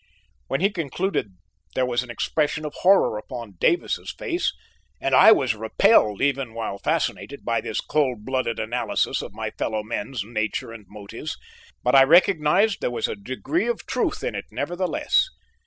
[0.47, 1.27] When he concluded
[1.75, 4.51] there was an expression of horror upon Davis's face
[4.99, 9.83] and I was repelled even while fascinated by this cold blooded analysis of my fellow
[9.83, 11.37] men's nature and motives,
[11.83, 15.27] but I recognized there was a degree of truth in it, nevertheless.